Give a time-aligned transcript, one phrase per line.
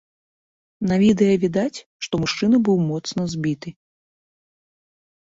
[0.91, 3.79] На відэа відаць, што мужчына быў моцна збіты.